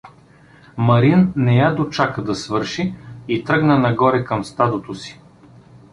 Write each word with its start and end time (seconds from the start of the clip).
Марин 0.77 1.33
не 1.35 1.57
я 1.57 1.71
дочака 1.75 2.21
да 2.23 2.35
свърши 2.35 2.95
и 3.27 3.43
тръгна 3.43 3.79
нагоре 3.79 4.25
към 4.25 4.45
стадото 4.45 4.95
си. 4.95 5.19